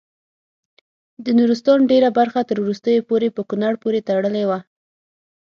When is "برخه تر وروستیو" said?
2.19-3.07